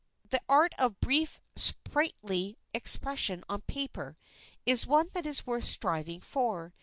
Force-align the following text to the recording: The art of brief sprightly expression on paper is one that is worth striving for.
The 0.27 0.41
art 0.49 0.73
of 0.79 0.99
brief 0.99 1.39
sprightly 1.55 2.57
expression 2.73 3.43
on 3.47 3.61
paper 3.61 4.17
is 4.65 4.87
one 4.87 5.09
that 5.13 5.27
is 5.27 5.45
worth 5.45 5.65
striving 5.65 6.21
for. 6.21 6.73